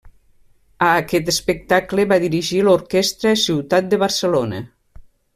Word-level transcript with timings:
A 0.85 0.87
aquest 1.01 1.27
espectacle 1.33 2.05
va 2.11 2.17
dirigir 2.23 2.61
l'Orquestra 2.67 3.33
Ciutat 3.41 3.91
de 3.93 3.99
Barcelona. 4.05 4.63